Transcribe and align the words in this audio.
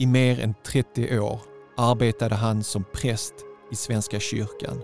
I 0.00 0.06
mer 0.06 0.40
än 0.40 0.54
30 0.66 1.18
år 1.18 1.40
arbetade 1.76 2.34
han 2.34 2.62
som 2.62 2.84
präst 2.92 3.34
i 3.72 3.76
Svenska 3.76 4.20
kyrkan. 4.20 4.82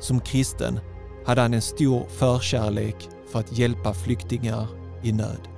Som 0.00 0.20
kristen 0.20 0.80
hade 1.26 1.40
han 1.40 1.54
en 1.54 1.62
stor 1.62 2.06
förkärlek 2.08 3.08
för 3.32 3.38
att 3.38 3.58
hjälpa 3.58 3.94
flyktingar 3.94 4.66
i 5.02 5.12
nöd. 5.12 5.48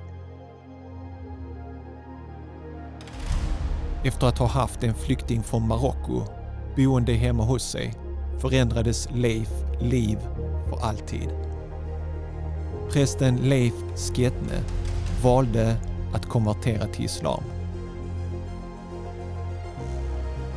Efter 4.03 4.27
att 4.27 4.37
ha 4.37 4.47
haft 4.47 4.83
en 4.83 4.95
flykting 4.95 5.43
från 5.43 5.67
Marocko 5.67 6.23
boende 6.75 7.13
hemma 7.13 7.43
hos 7.43 7.63
sig 7.63 7.93
förändrades 8.41 9.07
Leif 9.11 9.51
liv 9.81 10.17
för 10.69 10.79
alltid. 10.81 11.29
Prästen 12.89 13.35
Leif 13.35 13.73
Sketne 13.95 14.63
valde 15.23 15.77
att 16.13 16.25
konvertera 16.25 16.87
till 16.87 17.05
islam. 17.05 17.43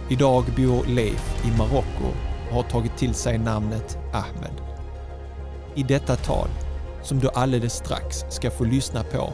Idag 0.09 0.45
bor 0.57 0.85
Leif 0.87 1.45
i 1.45 1.59
Marocko 1.59 2.09
och 2.49 2.57
har 2.57 2.63
tagit 2.63 2.97
till 2.97 3.15
sig 3.15 3.39
namnet 3.39 3.99
Ahmed. 4.13 4.61
I 5.75 5.83
detta 5.83 6.17
tal, 6.17 6.49
som 7.03 7.19
du 7.19 7.29
alldeles 7.35 7.75
strax 7.75 8.25
ska 8.29 8.51
få 8.51 8.65
lyssna 8.65 9.03
på, 9.03 9.33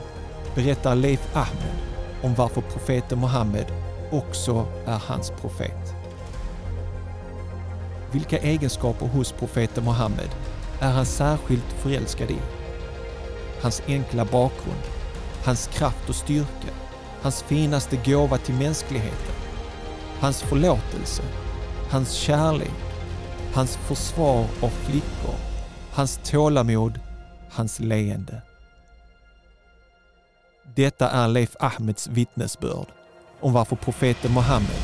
berättar 0.55 0.95
Leif 0.95 1.37
Ahmed 1.37 1.77
om 2.23 2.35
varför 2.35 2.61
profeten 2.61 3.21
Muhammed 3.21 3.67
också 4.13 4.67
är 4.87 5.03
hans 5.07 5.31
profet. 5.41 5.95
Vilka 8.13 8.39
egenskaper 8.39 9.07
hos 9.07 9.33
profeten 9.33 9.85
Muhammed 9.85 10.31
är 10.81 10.91
han 10.91 11.07
särskilt 11.07 11.73
förälskad 11.73 12.31
i? 12.31 12.39
Hans 13.63 13.83
enkla 13.87 14.25
bakgrund, 14.25 14.83
hans 15.47 15.67
kraft 15.67 16.09
och 16.09 16.15
styrka, 16.15 16.73
hans 17.23 17.43
finaste 17.43 17.97
gåva 17.97 18.39
till 18.39 18.55
mänskligheten, 18.55 19.35
hans 20.21 20.43
förlåtelse, 20.43 21.23
hans 21.91 22.13
kärlek, 22.13 22.75
hans 23.55 23.77
försvar 23.77 24.47
av 24.61 24.69
flickor, 24.69 25.35
hans 25.93 26.21
tålamod, 26.25 27.01
hans 27.51 27.81
leende. 27.81 28.43
Detta 30.77 31.11
är 31.11 31.29
Leif 31.29 31.57
Ahmeds 31.61 32.09
vittnesbörd 32.09 32.87
om 33.41 33.53
varför 33.53 33.77
profeten 33.77 34.35
Muhammed, 34.35 34.83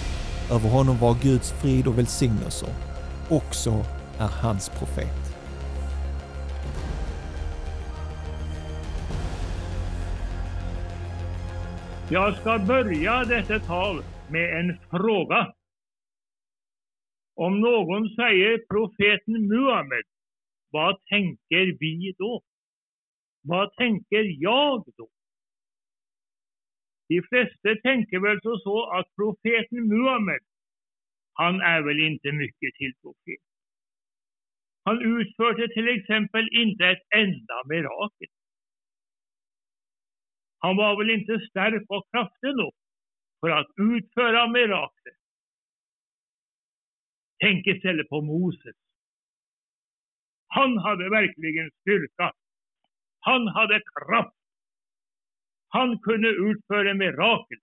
över 0.51 0.69
honom 0.69 0.99
var 0.99 1.15
Guds 1.23 1.51
frid 1.51 1.87
och 1.87 1.99
välsignelser, 1.99 2.75
också 3.29 3.85
är 4.19 4.29
hans 4.29 4.69
profet. 4.69 5.22
Jag 12.13 12.37
ska 12.39 12.59
börja 12.59 13.25
detta 13.25 13.61
tal 13.61 14.05
med 14.27 14.59
en 14.61 14.79
fråga. 14.91 15.55
Om 17.35 17.61
någon 17.61 18.09
säger 18.09 18.59
profeten 18.73 19.49
Muhammed, 19.49 20.05
vad 20.71 21.05
tänker 21.05 21.79
vi 21.81 22.15
då? 22.19 22.43
Vad 23.43 23.73
tänker 23.75 24.25
jag 24.43 24.85
då? 24.97 25.09
De 27.09 27.23
flesta 27.29 27.69
tänker 27.83 28.19
väl 28.21 28.39
så, 28.43 28.59
så 28.59 28.91
att 28.99 29.15
profeten 29.17 29.89
Muhammed, 29.89 30.43
han 31.33 31.61
är 31.61 31.83
väl 31.83 32.01
inte 32.01 32.33
mycket 32.33 32.75
till 32.75 32.93
profet. 33.03 33.45
Han 34.85 34.99
utförde 35.19 35.69
till 35.75 35.89
exempel 35.89 36.49
inte 36.53 36.85
ett 36.87 37.07
enda 37.17 37.57
mirakel. 37.69 38.29
Han 40.63 40.77
var 40.79 40.95
vel 40.99 41.11
ikke 41.17 41.41
sterk 41.49 41.91
og 41.91 42.05
kraftig 42.15 42.53
nok 42.59 42.77
for 43.43 43.55
å 43.55 43.63
utføre 43.89 44.45
mirakler. 44.55 45.17
i 47.43 47.75
stedet 47.81 48.07
på 48.11 48.21
Moses. 48.23 48.77
Han 50.55 50.79
hadde 50.85 51.11
virkelig 51.11 51.71
styrka. 51.81 52.31
Han 53.27 53.49
hadde 53.57 53.81
kraft. 53.99 54.37
Han 55.75 55.99
kunne 56.07 56.31
utføre 56.49 56.95
mirakel. 56.95 57.61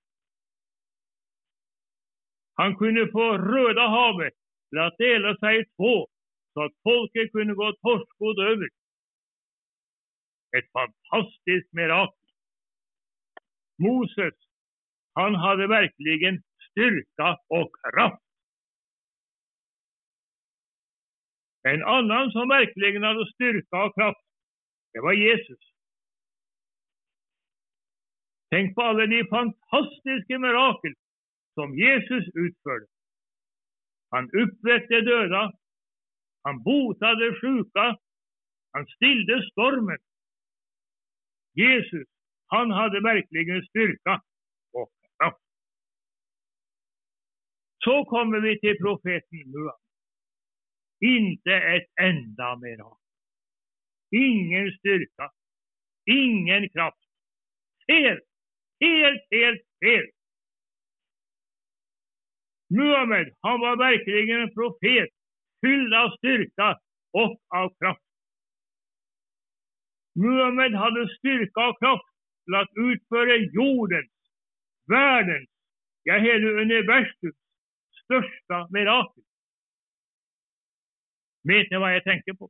Han 2.60 2.76
kunne 2.76 3.08
få 3.16 3.26
Røde 3.38 3.86
havet 3.96 4.36
til 4.70 4.82
å 4.84 4.90
dele 5.00 5.36
seg 5.40 5.62
i 5.62 5.68
to, 5.80 5.94
så 6.54 6.68
at 6.68 6.76
folket 6.84 7.32
kunne 7.32 7.56
gå 7.56 7.70
torskodd 7.86 8.42
over. 8.52 8.72
Et 10.60 10.68
fantastisk 10.76 11.70
mirakel. 11.78 12.19
Moses, 13.86 14.38
han 15.20 15.34
hadde 15.44 15.66
virkelig 15.78 16.32
styrka 16.68 17.30
og 17.58 17.66
kraft. 17.84 18.24
En 21.72 21.82
annen 21.96 22.32
som 22.36 22.46
virkelig 22.58 23.02
hadde 23.08 23.26
styrka 23.34 23.78
og 23.86 23.92
kraft, 23.98 24.24
det 24.94 25.02
var 25.08 25.16
Jesus. 25.28 25.64
Tenk 28.52 28.68
på 28.76 28.82
alle 28.90 29.06
de 29.14 29.22
fantastiske 29.36 30.36
mirakel 30.46 30.94
som 31.58 31.70
Jesus 31.86 32.26
utførte. 32.46 32.90
Han 34.14 34.26
oppvekte 34.42 35.02
døda, 35.10 35.44
han 36.46 36.56
botade 36.70 37.28
sjuka, 37.40 37.88
han 38.76 38.86
stilte 38.96 39.36
stormen. 39.52 40.02
Jesus, 41.64 42.08
han 42.56 42.72
hadde 42.72 43.04
verkligen 43.04 43.66
styrka 43.70 44.14
og 44.74 44.88
kraft. 45.18 45.44
Så 47.86 47.96
kommer 48.14 48.40
vi 48.40 48.60
til 48.64 48.76
profeten 48.84 49.44
Muhammed. 49.54 49.86
Inte 51.02 51.56
et 51.76 51.88
enda 52.10 52.56
mirakel. 52.56 53.06
Ingen 54.12 54.68
styrka, 54.78 55.26
ingen 56.06 56.70
kraft. 56.70 57.06
Helt, 57.88 58.26
helt, 58.82 59.24
helt 59.32 59.64
feil. 59.84 60.10
Muhammed, 62.70 63.28
han 63.46 63.60
var 63.60 63.76
virkelig 63.88 64.34
en 64.34 64.54
profet, 64.60 65.10
fylld 65.62 65.94
av 65.94 66.10
styrka 66.18 66.70
og 67.22 67.32
av 67.62 67.70
kraft. 67.80 68.06
Muhammed 70.24 70.74
hadde 70.84 71.08
styrka 71.18 71.70
og 71.72 71.80
kraft 71.82 72.09
till 72.50 72.58
å 72.58 72.90
utføre 72.90 73.38
jordens, 73.54 74.12
verdens, 74.90 75.50
ja 76.08 76.18
hele 76.24 76.56
universums 76.64 77.38
største 78.04 78.64
mirakel. 78.74 79.24
Vet 81.50 81.70
dere 81.70 81.82
hva 81.84 81.94
jeg 81.94 82.06
tenker 82.08 82.38
på? 82.40 82.50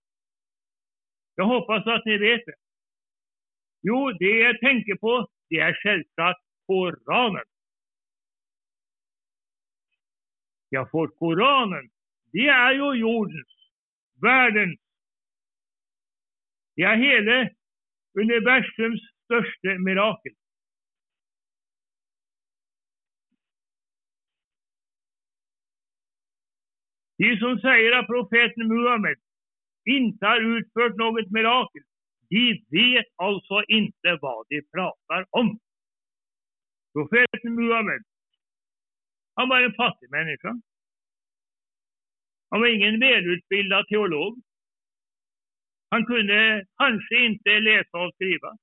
Jeg 1.40 1.48
håper 1.48 1.84
at 1.84 2.08
dere 2.08 2.24
vet 2.24 2.48
det. 2.48 2.58
Jo, 3.88 4.00
det 4.20 4.34
jeg 4.40 4.60
tenker 4.64 5.00
på, 5.00 5.14
det 5.52 5.62
er 5.64 5.78
selvsagt 5.84 6.42
Koranen. 6.68 7.48
Ja, 10.72 10.84
for 10.92 11.12
Koranen, 11.20 11.88
det 12.36 12.50
er 12.54 12.76
jo 12.78 12.92
jordens, 12.94 13.56
verdens, 14.22 14.80
ja 16.80 16.94
hele 16.96 17.50
universums 18.16 19.04
största 19.30 19.78
mirakel. 19.86 20.34
De 27.22 27.30
som 27.40 27.58
sier 27.62 27.94
at 28.00 28.08
profeten 28.08 28.70
Muhammed 28.72 29.20
ikke 29.86 30.26
har 30.26 30.46
utført 30.56 30.98
noe 31.02 31.24
mirakel, 31.36 31.84
de 32.34 32.46
vet 32.74 33.10
altså 33.26 33.62
ikke 33.80 34.16
hva 34.22 34.36
de 34.54 34.62
prater 34.74 35.26
om. 35.42 35.50
Profeten 36.96 37.58
Muhammed, 37.58 38.06
han 39.38 39.50
var 39.52 39.66
en 39.66 39.76
fattig 39.82 40.10
menneske. 40.16 40.54
Han 42.52 42.62
var 42.62 42.68
ingen 42.68 43.00
välutbildad 43.04 43.84
teolog. 43.92 44.40
Han 45.92 46.06
kunne 46.06 46.40
kanskje 46.82 47.22
ikke 47.28 47.60
lese 47.68 48.04
og 48.04 48.14
skriva. 48.16 48.56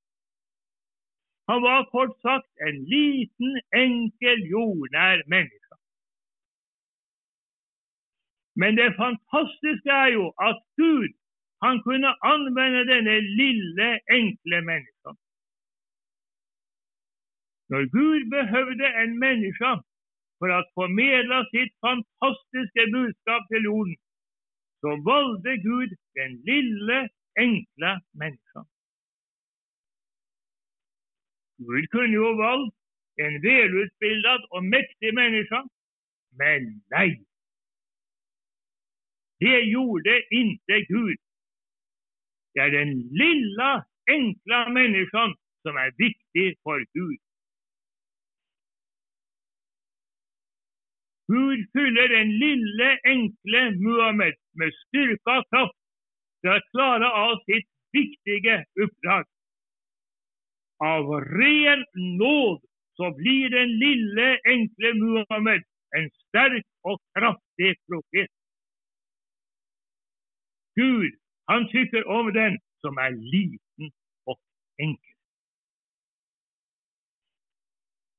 Han 1.48 1.62
var 1.62 1.90
kort 1.94 2.14
sagt 2.26 2.50
en 2.66 2.76
liten, 2.94 3.52
enkel, 3.84 4.38
jordnær 4.54 5.22
menneske. 5.34 5.74
Men 8.60 8.76
det 8.80 8.90
fantastiske 9.02 9.92
er 10.04 10.10
jo 10.18 10.26
at 10.48 10.58
Gud, 10.80 11.12
han 11.64 11.76
kunne 11.86 12.10
anvende 12.32 12.82
denne 12.92 13.16
lille, 13.40 13.88
enkle 14.18 14.58
mennesken. 14.70 15.14
Når 17.70 17.82
Gud 17.96 18.20
behøvde 18.36 18.88
en 19.02 19.12
menneske 19.24 19.72
for 20.38 20.48
å 20.58 20.60
förmedla 20.78 21.38
sitt 21.54 21.74
fantastiske 21.86 22.82
budskap 22.94 23.42
til 23.50 23.68
jorden, 23.70 23.98
så 24.80 24.90
valgte 25.10 25.52
Gud 25.68 25.90
den 26.18 26.40
lille, 26.50 26.98
enkle 27.46 27.92
människan. 28.22 28.66
Gud 31.58 31.86
kunne 31.92 32.14
jo 32.22 32.28
valgt 32.44 32.74
en 33.24 33.34
velutbildet 33.48 34.42
og 34.54 34.60
mektig 34.74 35.10
menneske, 35.20 35.58
Men 36.40 36.62
nei. 36.94 37.10
det 39.40 39.58
gjorde 39.74 40.14
ikke 40.40 40.76
Gud. 40.92 41.16
Det 42.52 42.60
er 42.66 42.72
den 42.80 42.90
lilla 43.22 43.70
enkle 44.16 44.58
mennesken 44.78 45.28
som 45.64 45.74
er 45.84 45.90
viktig 46.04 46.48
for 46.64 46.78
Gud. 46.96 47.18
Gud 51.32 51.60
fyller 51.74 52.06
den 52.16 52.28
lille, 52.44 52.88
enkle 53.14 53.62
Muhammed 53.84 54.36
med 54.58 54.70
styrka 54.82 55.36
kraft 55.50 55.78
til 56.40 56.52
å 56.56 56.60
klare 56.72 57.08
av 57.24 57.34
sitt 57.48 57.68
viktige 57.98 58.56
oppdrag. 58.84 59.24
Av 60.78 61.04
ren 61.20 61.84
nåd 61.94 62.60
så 62.96 63.10
blir 63.16 63.50
den 63.50 63.70
lille, 63.80 64.26
enkle 64.44 64.92
Muhammed 64.94 65.62
en 65.96 66.08
sterk 66.10 66.66
og 66.84 67.00
kraftig 67.16 67.72
profet. 67.88 68.30
Gud, 70.76 71.12
han 71.48 71.68
tykker 71.72 72.04
om 72.18 72.32
den 72.32 72.58
som 72.84 72.98
er 73.00 73.12
liten 73.16 73.92
og 74.28 74.36
enkel. 74.78 75.14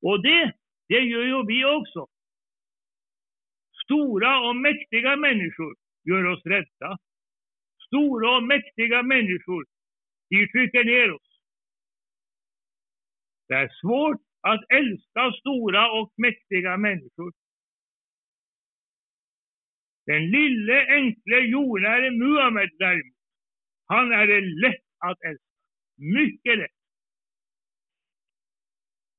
Og 0.10 0.24
det, 0.24 0.44
det 0.90 1.02
gjør 1.10 1.28
jo 1.34 1.42
vi 1.52 1.60
også. 1.66 2.06
Stora 3.84 4.32
og 4.48 4.56
mektige 4.68 5.16
mennesker 5.26 5.74
gjør 6.10 6.32
oss 6.34 6.44
redda. 6.54 6.92
Stora 7.88 8.36
og 8.38 8.48
mektige 8.54 9.02
mennesker, 9.14 9.64
de 10.32 10.40
trykker 10.54 10.84
ned 10.90 11.14
oss. 11.18 11.27
Det 13.48 13.54
är 13.54 13.72
svårt 13.82 14.22
att 14.42 14.64
älska 14.70 15.32
stora 15.40 15.92
och 15.92 16.14
mäktiga 16.18 16.78
människor. 16.78 17.34
Den 20.06 20.32
lille, 20.32 20.86
enkle 20.88 21.40
jordnäre 21.40 22.12
Muhammed 22.12 22.70
däremot, 22.80 23.18
han 23.86 24.12
är 24.12 24.28
det 24.28 24.42
lätt 24.42 24.86
att 25.00 25.22
älska. 25.22 25.44
Mycket 25.98 26.58
lätt. 26.58 26.72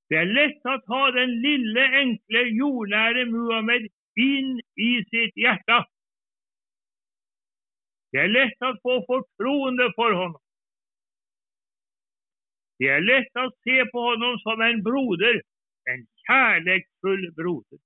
Det 0.08 0.16
är 0.16 0.24
lätt 0.24 0.66
att 0.66 0.86
ha 0.86 1.10
den 1.10 1.40
lille, 1.40 1.88
enkle 1.88 2.42
jordnäre 2.42 3.24
Muhammed 3.24 3.88
inn 4.20 4.60
i 4.76 5.04
sitt 5.10 5.36
hjärta. 5.36 5.86
Det 8.12 8.18
är 8.18 8.28
lätt 8.28 8.62
att 8.62 8.82
få 8.82 9.04
förtroende 9.06 9.92
för 9.96 10.12
honom. 10.12 10.40
Det 12.78 12.88
er 12.94 13.02
lett 13.02 13.40
å 13.42 13.48
se 13.66 13.76
på 13.92 14.02
honom 14.06 14.38
som 14.44 14.62
en 14.62 14.82
broder, 14.86 15.40
en 15.90 16.04
kjærleksfull 16.26 17.24
broder. 17.38 17.80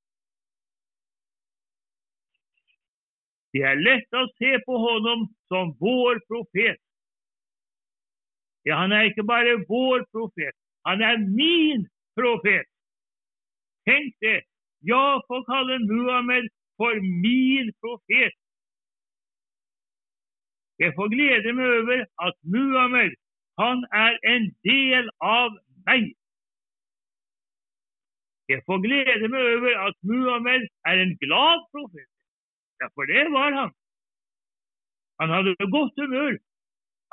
Det 3.52 3.62
er 3.68 3.80
lett 3.80 4.16
å 4.16 4.26
se 4.40 4.52
på 4.66 4.78
honom 4.80 5.26
som 5.52 5.72
vår 5.80 6.20
profet. 6.28 6.80
Ja, 8.68 8.78
han 8.80 8.92
er 8.92 9.10
ikke 9.10 9.26
bare 9.28 9.58
vår 9.68 10.04
profet, 10.14 10.54
han 10.88 11.02
er 11.02 11.18
min 11.24 11.88
profet. 12.16 12.68
Tenk 13.88 14.14
det, 14.22 14.42
Jeg 14.82 15.22
får 15.28 15.42
kalle 15.46 15.78
Muhammed 15.86 16.48
for 16.76 16.94
min 17.24 17.68
profet. 17.82 18.34
Jeg 20.82 20.90
får 20.96 21.08
glede 21.14 21.52
meg 21.54 21.74
over 21.80 22.00
at 22.26 22.34
Muhammed, 22.54 23.14
han 23.60 23.78
er 24.04 24.12
en 24.34 24.44
del 24.68 25.10
av 25.20 25.50
meg. 25.88 26.12
Jeg 28.52 28.60
får 28.66 28.78
glede 28.86 29.28
meg 29.32 29.42
over 29.56 29.74
at 29.88 29.96
Muhammed 30.10 30.64
er 30.90 30.96
en 31.04 31.14
glad 31.24 31.60
profet. 31.72 32.10
Ja, 32.80 32.88
for 32.94 33.04
det 33.12 33.26
var 33.36 33.50
han. 33.60 33.72
Han 35.20 35.30
hadde 35.34 35.72
godt 35.76 35.94
humør. 36.02 36.34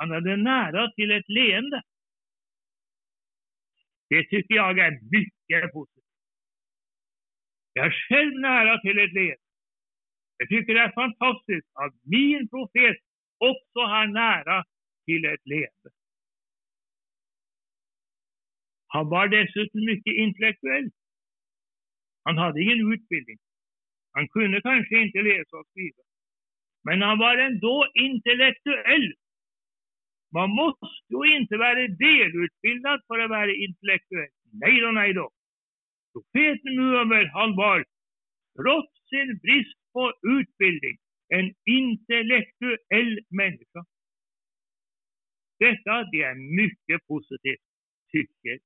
Han 0.00 0.10
hadde 0.14 0.42
næra 0.50 0.82
til 0.96 1.10
et 1.18 1.28
leende. 1.38 1.80
Det 4.10 4.20
syns 4.28 4.48
jeg 4.50 4.78
er 4.86 4.96
mye 5.12 5.68
positivt. 5.76 6.10
Jeg 7.74 7.84
er 7.86 7.94
selv 8.08 8.32
næra 8.46 8.74
til 8.84 8.96
et 9.04 9.12
leende. 9.18 9.46
Jeg 10.38 10.46
syns 10.48 10.66
det 10.66 10.82
er 10.86 10.98
fantastisk 11.02 11.66
at 11.84 11.92
min 12.12 12.42
profet 12.52 12.98
også 13.50 13.82
har 13.94 14.06
næra 14.20 14.58
til 15.06 15.20
et 15.34 15.42
led. 15.52 15.99
Han 18.94 19.10
var 19.14 19.30
dessuten 19.30 19.86
mye 19.86 20.12
intellektuell. 20.24 20.90
Han 22.26 22.38
hadde 22.42 22.62
ingen 22.62 22.92
utbildning. 22.92 23.38
Han 24.16 24.28
kunne 24.34 24.60
kanskje 24.68 25.02
ikke 25.06 25.22
lese 25.22 25.56
og 25.60 25.66
skrive, 25.70 26.02
Men 26.88 27.02
han 27.02 27.18
var 27.18 27.36
ändå 27.46 27.76
intellektuell. 27.94 29.08
Man 30.32 30.50
måtte 30.60 30.88
jo 31.12 31.22
ikke 31.22 31.58
være 31.66 31.84
delutbildet 32.04 33.00
for 33.06 33.22
å 33.22 33.28
være 33.36 33.54
intellektuell. 33.66 34.32
Nei 34.62 34.74
da, 34.82 34.90
nei 35.00 35.10
da. 35.18 35.26
Profeten 36.14 36.78
Muhammed 36.80 37.28
han 37.38 37.54
var, 37.58 37.84
tross 38.58 38.90
sin 39.10 39.30
brist 39.44 39.78
på 39.94 40.06
utbildning, 40.36 40.96
en 41.38 41.52
intellektuell 41.78 43.12
menneske. 43.40 43.84
Dette 45.62 45.96
det 46.12 46.24
er 46.30 46.42
mye 46.58 46.98
positivt, 47.10 47.62
tycker 48.14 48.58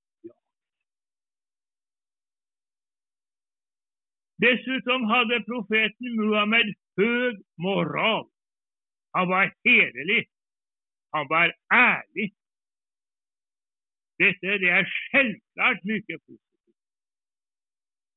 Dessutom 4.43 5.07
hadde 5.13 5.45
profeten 5.51 6.17
Muhammed 6.19 6.75
høy 6.99 7.37
moral. 7.57 8.25
Han 9.15 9.29
var 9.29 9.53
hederlig. 9.65 10.27
Han 11.15 11.29
var 11.31 11.49
ærlig. 11.71 12.29
Dette 14.19 14.59
det 14.63 14.71
er 14.79 14.85
selvklart 15.11 15.81
mye 15.91 16.19
positivt. 16.27 16.79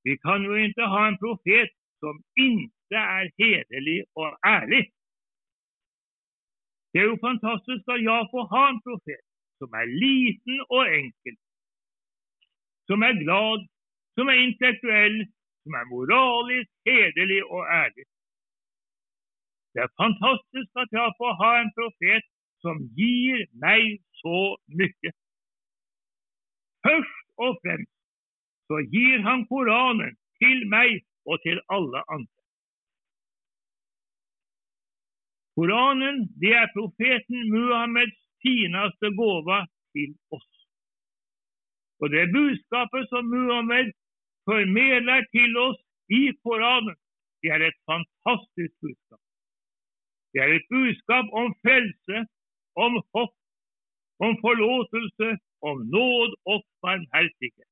Vi 0.06 0.14
kan 0.26 0.40
jo 0.48 0.54
ikke 0.66 0.86
ha 0.94 1.02
en 1.08 1.20
profet 1.26 1.72
som 2.02 2.16
ikke 2.50 3.00
er 3.18 3.26
hederlig 3.40 4.00
og 4.16 4.30
ærlig. 4.46 4.84
Det 6.92 7.00
er 7.02 7.08
jo 7.12 7.26
fantastisk 7.30 7.84
at 7.94 8.02
jeg 8.10 8.30
får 8.34 8.46
ha 8.54 8.64
en 8.70 8.82
profet 8.88 9.24
som 9.60 9.70
er 9.82 9.88
liten 10.04 10.58
og 10.76 10.84
enkel, 11.00 11.36
som 12.88 13.02
er 13.08 13.16
glad, 13.24 13.60
som 14.16 14.30
er 14.32 14.38
intellektuell, 14.46 15.18
som 15.68 15.76
er 15.80 15.92
moralisk, 15.94 16.72
hederlig 16.88 17.42
og 17.56 17.64
ærlig. 17.84 18.06
Det 19.74 19.82
er 19.84 19.98
fantastisk 20.04 20.72
at 20.84 20.90
jeg 21.00 21.10
får 21.20 21.34
ha 21.42 21.52
en 21.62 21.72
profet 21.78 22.26
som 22.64 22.78
gir 23.00 23.44
meg 23.66 24.00
så 24.24 24.40
mye. 24.80 25.12
Først 26.88 27.26
og 27.46 27.60
fremst 27.64 27.96
så 28.68 28.80
gir 28.94 29.22
han 29.28 29.46
Koranen 29.52 30.16
til 30.42 30.64
meg 30.72 31.04
og 31.30 31.44
til 31.46 31.60
alle 31.76 32.02
andre. 32.16 32.40
Koranen 35.56 36.26
det 36.42 36.56
er 36.64 36.74
profeten 36.78 37.52
Muhammeds 37.56 38.18
fineste 38.46 39.08
gave 39.20 39.60
til 39.94 40.12
oss. 40.36 40.52
Og 42.02 42.08
det 42.16 42.32
budskapet 42.38 43.10
som 43.12 43.26
Muhammed 43.36 43.92
formidler 44.50 45.22
til 45.36 45.52
oss 45.68 45.80
i 46.20 46.24
Koranen, 46.44 46.98
det 47.42 47.50
er 47.56 47.62
et 47.70 47.80
fantastisk 47.90 48.74
budskap. 48.84 49.24
Det 50.34 50.40
er 50.44 50.52
et 50.58 50.68
budskap 50.74 51.26
om 51.42 51.48
frelse, 51.64 52.18
om 52.86 52.94
hopp, 53.14 53.36
om 54.26 54.34
forlåtelse, 54.46 55.30
om 55.70 55.78
nåd 55.96 56.32
og 56.52 56.60
barmhertighet. 56.84 57.72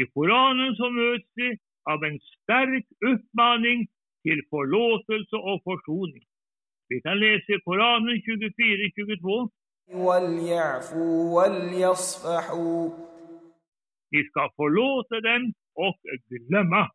I 0.00 0.04
Koranen 0.14 0.76
så 0.80 0.88
møtes 1.00 1.30
vi 1.40 1.48
av 1.92 2.04
en 2.08 2.18
sterk 2.32 2.86
oppmaning 3.10 3.86
til 4.26 4.42
forlåtelse 4.52 5.36
og 5.50 5.62
forsoning. 5.68 6.24
Vi 6.90 7.00
kan 7.04 7.20
lese 7.24 7.56
i 7.56 7.62
Koranen 7.66 8.20
24-22. 8.26 9.38
Vi 14.10 14.24
ska 14.28 14.50
förlåta 14.56 15.20
dem 15.20 15.52
och 15.74 15.96
glömma. 16.48 16.90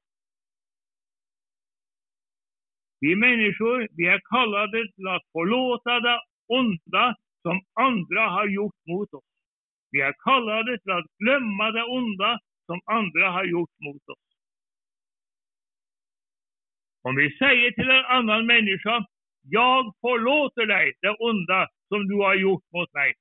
Vi 3.00 3.16
människor 3.16 3.88
vi 3.92 4.08
är 4.08 4.22
kallade 4.30 4.92
till 4.96 5.08
att 5.08 5.26
förlåta 5.32 6.00
det 6.00 6.22
onda 6.48 7.16
som 7.42 7.62
andra 7.74 8.30
har 8.30 8.48
gjort 8.48 8.76
mot 8.88 9.14
oss. 9.14 9.24
Vi 9.92 10.02
är 10.02 10.14
kallade 10.24 10.80
till 10.80 10.92
att 10.92 11.06
glömma 11.18 11.72
det 11.72 11.84
onda 11.84 12.40
som 12.66 12.82
andra 12.86 13.32
har 13.32 13.46
gjort 13.46 13.76
mot 13.80 14.10
oss. 14.10 14.28
Om 17.02 17.16
vi 17.16 17.38
säger 17.38 17.72
till 17.72 17.90
en 17.90 18.06
annan 18.06 18.46
människa, 18.46 19.06
jag 19.44 19.96
förlåter 20.02 20.66
dig 20.66 20.94
det 21.02 21.16
onda 21.20 21.70
som 21.88 22.08
du 22.08 22.16
har 22.16 22.36
gjort 22.36 22.64
mot 22.72 22.94
mig. 22.94 23.14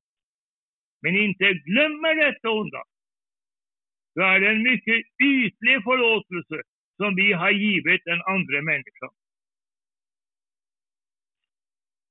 men 1.03 1.17
inte 1.17 1.53
glömmer 1.53 2.15
detta 2.15 2.51
onda, 2.51 2.83
Det 4.15 4.23
är 4.23 4.43
en 4.43 4.63
mycket 4.63 5.07
ytlig 5.23 5.83
förlåtelse 5.85 6.63
som 6.97 7.15
vi 7.15 7.33
har 7.33 7.51
givit 7.51 8.03
den 8.05 8.23
andra 8.23 8.63
människan. 8.63 9.11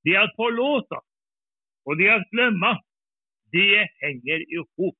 Det 0.04 0.16
att 0.16 0.36
förlåta 0.36 1.02
och 1.86 1.98
det 1.98 2.10
att 2.10 2.30
glömma, 2.30 2.84
det 3.52 3.90
hänger 4.02 4.54
ihop. 4.54 4.98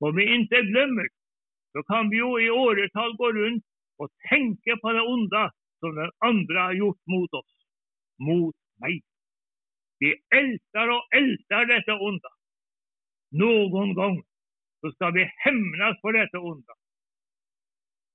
Om 0.00 0.16
vi 0.16 0.34
inte 0.34 0.62
glömmer, 0.62 1.08
så 1.72 1.82
kan 1.82 2.10
vi 2.10 2.16
ju 2.16 2.46
i 2.46 2.50
åretal 2.50 3.16
gå 3.16 3.32
runt 3.32 3.64
och 3.98 4.10
tänka 4.28 4.76
på 4.82 4.92
det 4.92 5.00
onda 5.00 5.52
som 5.80 5.94
den 5.94 6.10
andre 6.18 6.58
har 6.58 6.72
gjort 6.72 7.02
mot 7.06 7.32
oss, 7.34 7.54
mot 8.18 8.56
meg. 8.80 9.02
Vi 9.98 10.10
ältar 10.34 10.88
og 10.88 11.02
ältar 11.14 11.66
dette 11.66 11.92
onda. 11.92 12.30
Noen 13.30 13.94
gang 13.94 14.22
så 14.80 14.92
skal 14.92 15.12
vi 15.12 15.24
hemnes 15.44 16.00
på 16.02 16.12
dette 16.12 16.38
onda. 16.38 16.74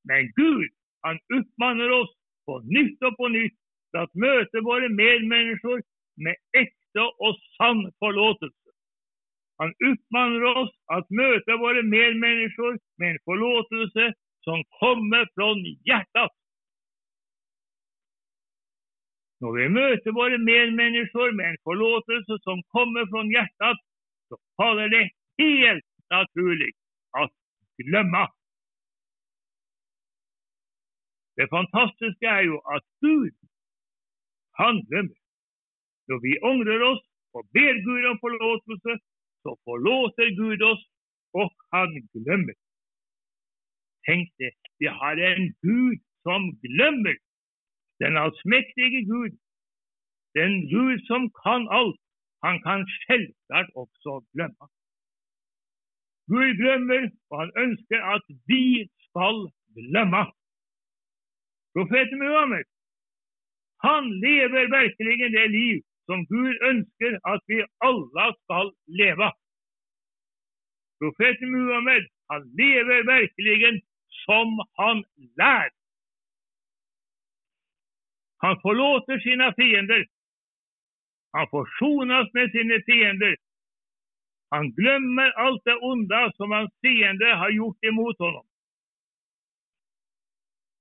Men 0.04 0.32
Gud, 0.36 0.72
han 1.02 1.20
uppmanar 1.38 1.90
oss 1.90 2.14
på 2.46 2.60
nytt 2.60 3.04
og 3.04 3.18
på 3.18 3.28
nytt 3.28 3.58
til 3.92 4.02
å 4.04 4.10
møte 4.26 4.64
våre 4.66 4.90
medmennesker 4.90 5.84
med 6.16 6.36
ekte 6.64 7.06
og 7.20 7.40
sann 7.58 7.86
forlåtelse. 8.00 8.72
Han 9.62 9.76
uppmanar 9.90 10.64
oss 10.64 10.74
at 10.96 11.10
møte 11.10 11.60
våre 11.62 11.84
medmennesker 11.84 12.80
med 12.98 13.10
en 13.12 13.20
förlåtelse 13.26 14.14
som 14.48 14.64
kommer 14.80 15.28
fra 15.36 15.50
hjertet. 15.88 16.32
Når 19.44 19.52
vi 19.60 19.66
møter 19.78 20.16
våre 20.16 20.38
medmennesker 20.40 21.34
med 21.38 21.46
en 21.52 21.64
forlåtelse 21.68 22.38
som 22.48 22.62
kommer 22.76 23.08
fra 23.12 23.24
hjertet, 23.34 23.82
så 24.30 24.40
faller 24.60 24.88
det 24.96 25.04
helt 25.42 25.90
naturlig 26.16 26.72
att 27.20 27.36
glemme. 27.78 28.26
Det 31.36 31.48
fantastiske 31.50 32.26
er 32.26 32.44
jo 32.52 32.58
at 32.76 32.86
Gud, 33.04 33.36
han 34.60 34.76
glemmer. 34.88 35.20
Når 36.08 36.18
vi 36.26 36.34
angrer 36.52 36.82
oss 36.92 37.04
og 37.36 37.44
ber 37.56 37.76
Gud 37.88 38.04
om 38.12 38.18
forlåtelse, 38.26 38.94
så 39.44 39.52
forlåter 39.68 40.28
Gud 40.42 40.62
oss 40.72 40.84
og 41.34 41.50
han 41.74 41.90
glömmer. 42.14 42.56
Tänk 44.08 44.26
det, 44.42 44.52
vi 44.80 44.88
har 45.00 45.16
en 45.32 45.46
Gud 45.68 46.00
som 46.26 46.42
glemmer. 46.66 47.18
Den 48.04 48.14
allsmektige 48.24 49.02
Gud, 49.14 49.34
den 50.40 50.54
Gud 50.74 51.00
som 51.10 51.22
kan 51.44 51.62
alt. 51.80 52.00
han 52.46 52.58
kan 52.68 52.82
selvklart 53.06 53.70
også 53.82 54.14
glemme. 54.34 54.66
Gud 56.32 56.50
glemmer, 56.62 57.04
og 57.30 57.36
han 57.42 57.52
ønsker 57.66 58.00
at 58.16 58.26
vi 58.52 58.66
skal 59.06 59.38
glemme. 59.78 60.24
Profeten 61.76 62.18
Muhammed, 62.24 62.66
han 63.88 64.04
lever 64.26 64.64
virkelig 64.80 65.28
det 65.38 65.48
liv 65.60 65.78
som 66.08 66.20
Gud 66.34 66.54
ønsker 66.72 67.12
at 67.34 67.42
vi 67.52 67.60
alle 67.88 68.26
skal 68.42 68.68
leve. 69.02 69.30
Profeten 71.00 71.50
Muhammed, 71.56 72.04
han 72.32 72.42
lever 72.62 73.00
verkligen 73.16 73.76
som 74.26 74.48
han 74.80 75.04
lær. 75.40 75.70
Han 78.44 78.56
forlåter 78.66 79.20
sine 79.20 79.48
fiender. 79.60 80.04
Han 81.36 81.48
forsones 81.56 82.28
med 82.34 82.48
sine 82.56 82.78
fiender. 82.88 83.36
Han 84.54 84.66
glömmer 84.80 85.30
alt 85.44 85.62
det 85.66 85.78
onda 85.92 86.32
som 86.38 86.52
hans 86.52 86.74
fiende 86.82 87.30
har 87.42 87.50
gjort 87.50 87.84
emot 87.84 88.18
honom. 88.20 88.46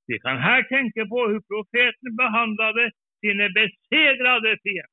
Vi 0.07 0.19
kan 0.25 0.39
her 0.39 0.63
tenke 0.63 1.03
på 1.13 1.21
hur 1.31 1.41
profeten 1.53 2.17
behandlade 2.23 2.85
sine 3.21 3.47
besegrede 3.59 4.53
fiender. 4.65 4.93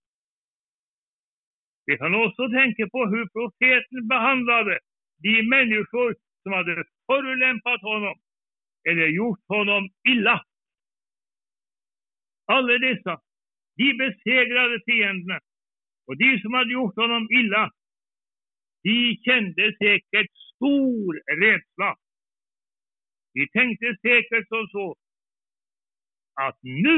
Vi 1.87 1.97
kan 1.97 2.15
også 2.15 2.43
tenke 2.59 2.83
på 2.95 3.01
hur 3.11 3.25
profeten 3.37 4.07
behandlade 4.13 4.75
de 5.25 5.35
mennesker 5.53 6.07
som 6.43 6.51
hadde 6.57 6.83
forulempet 7.09 7.81
honom 7.91 8.17
eller 8.88 9.07
gjort 9.07 9.43
honom 9.48 9.89
illa. 10.13 10.38
Alle 12.55 12.77
disse, 12.86 13.13
de 13.79 13.88
besegrade 14.03 14.79
fiendene, 14.88 15.39
og 16.07 16.17
de 16.21 16.29
som 16.41 16.55
hadde 16.57 16.75
gjort 16.75 16.98
honom 17.03 17.27
illa, 17.39 17.63
de 18.88 18.98
kjente 19.25 19.67
sikkert 19.81 20.31
stor 20.48 21.19
redsel. 21.43 21.98
De 23.36 23.45
tenkte 23.57 23.93
sikkert 24.05 24.48
som 24.50 24.65
så 24.74 24.88
at 26.45 26.57
nå, 26.63 26.98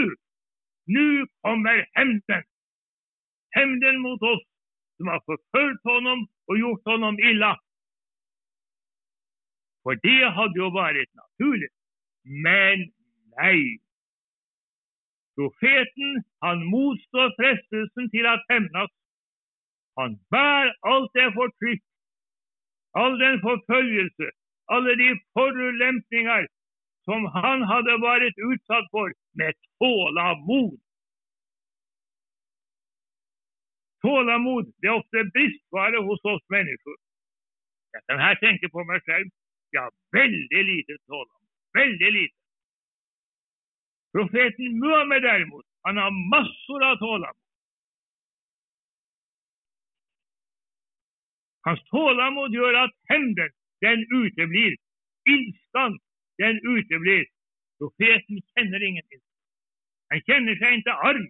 nå 0.96 1.08
kommer 1.44 1.84
hevnen. 1.98 2.46
Hevnen 3.58 4.00
mot 4.06 4.22
oss 4.34 4.46
som 4.98 5.10
har 5.12 5.22
forfulgt 5.28 5.84
honom 5.92 6.28
og 6.48 6.56
gjort 6.62 6.94
honom 6.94 7.18
illa. 7.30 7.56
För 9.84 9.96
det 10.08 10.24
hadde 10.38 10.60
jo 10.64 10.70
vært 10.76 11.12
naturlig. 11.22 11.72
Men 12.46 12.78
nei. 13.38 13.62
Profeten, 15.38 16.24
han 16.46 16.66
motstår 16.74 17.34
frestelsen 17.40 18.10
til 18.14 18.26
at 18.34 18.44
hämnas. 18.52 18.92
Han 20.00 20.12
bærer 20.34 20.72
alt 20.92 21.12
det 21.18 21.30
fortrykk, 21.38 21.82
all 23.02 23.14
den 23.26 23.38
forfølgelse, 23.48 24.28
alle 24.76 24.94
de 25.04 25.10
forulempninger 25.38 26.48
som 27.08 27.26
han 27.44 27.60
hadde 27.72 27.96
vært 28.06 28.38
utsatt 28.52 28.88
for, 28.96 29.10
med 29.40 29.54
tålamod. 29.82 30.78
Tålamod, 34.04 34.66
det 34.82 34.90
er 34.90 35.00
ofte 35.02 35.30
bristvare 35.36 36.00
hos 36.08 36.22
oss 36.34 36.46
mennesker. 36.56 36.98
Jeg 37.94 38.02
kan 38.08 38.24
her 38.26 38.36
tenke 38.46 38.70
på 38.76 38.84
meg 38.90 39.00
själv. 39.10 39.30
Jag 39.72 39.92
veldig 40.12 40.66
lite 40.72 40.98
tålamod. 41.08 41.48
Veldig 41.74 42.12
lite. 42.13 42.36
Profeten 44.12 44.80
Muhammed 44.80 45.22
derimot, 45.22 45.66
han 45.82 45.98
har 45.98 46.12
massor 46.34 46.84
av 46.84 46.96
tålamod. 46.98 47.42
Hans 51.66 51.84
tålamod 51.94 52.54
gjør 52.54 52.74
at 52.84 52.94
hämnden, 53.10 53.51
den 53.86 54.00
uteblir. 54.22 54.75
Instant, 55.36 56.01
den 56.38 56.56
uteblir. 56.75 57.25
Profeten 57.80 58.42
kjenner 58.54 58.84
ingenting. 58.88 59.22
Han 60.12 60.22
kjenner 60.28 60.58
seg 60.60 60.80
ikke 60.80 60.96
arm. 61.10 61.28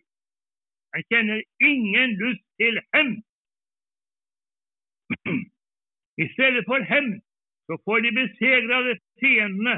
Han 0.93 1.03
kjenner 1.11 1.43
ingen 1.71 2.15
lyst 2.23 2.45
til 2.59 2.79
hevn. 2.95 3.17
I 6.23 6.25
stedet 6.33 6.63
for 6.69 6.79
hämnd 6.93 7.21
så 7.67 7.73
får 7.85 7.97
de 8.05 8.11
besegrade 8.21 8.93
fiendene, 9.19 9.75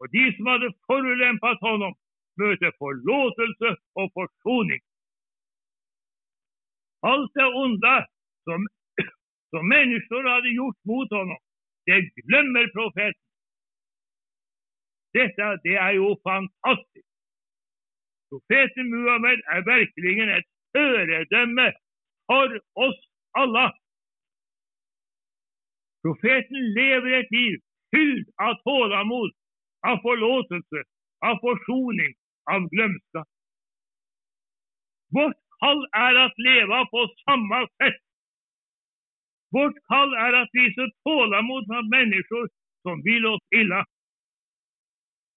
og 0.00 0.06
de 0.16 0.24
som 0.36 0.50
hadde 0.52 0.70
forulempet 0.88 1.58
honom 1.66 1.94
møter 2.40 2.72
forlåtelse 2.82 3.70
og 4.00 4.06
forsoning. 4.16 4.82
Alt 7.10 7.30
det 7.38 7.48
onda 7.62 7.96
som, 8.46 8.60
som 9.52 9.62
mennesker 9.74 10.28
hadde 10.34 10.56
gjort 10.58 10.78
mot 10.90 11.08
honom, 11.18 11.40
det 11.86 11.98
glemmer 12.18 12.66
profeten. 12.76 13.22
Dette 15.16 15.46
det 15.66 15.76
er 15.86 15.92
jo 16.00 16.08
fantastisk. 16.28 17.08
Profeten 18.30 18.86
Muhammed 18.94 19.40
er 19.54 19.60
virkelig 19.74 20.14
et 20.38 20.48
øredømme 20.86 21.68
for 22.28 22.48
oss 22.86 23.00
alla. 23.42 23.66
Profeten 26.02 26.62
lever 26.78 27.12
et 27.20 27.30
liv 27.30 27.58
fylt 27.94 28.28
av 28.46 28.54
tålamod, 28.66 29.32
av 29.88 30.00
forlåtelse, 30.06 30.80
av 31.28 31.38
forsoning, 31.44 32.14
av 32.52 32.68
glemska. 32.72 33.22
Vårt 35.16 35.38
kall 35.60 35.82
er 36.06 36.18
at 36.26 36.40
leve 36.46 36.80
på 36.94 37.04
samme 37.24 37.60
sett. 37.78 38.00
Vårt 39.52 39.78
kall 39.90 40.14
er 40.26 40.32
att 40.32 40.52
vise 40.52 40.84
tålamod 41.04 41.68
mot 41.68 41.90
mennesker 41.96 42.48
som 42.82 43.02
vil 43.02 43.26
oss 43.26 43.44
ille. 43.60 43.84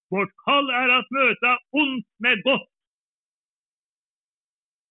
Vårt 0.10 0.34
kall 0.46 0.70
er 0.82 0.94
at 1.00 1.12
møte 1.18 1.52
ondt 1.82 2.08
med 2.24 2.44
godt. 2.48 2.70